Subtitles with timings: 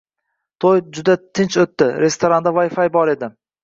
[0.65, 1.91] To'y juda tinch o'tdi.
[2.07, 3.37] Restoranda Wi-Fi bor edi...